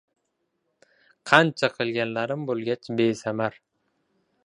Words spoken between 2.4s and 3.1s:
bo‘lgach